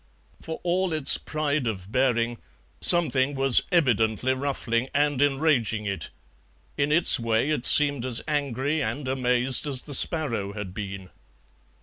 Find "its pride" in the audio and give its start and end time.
0.93-1.67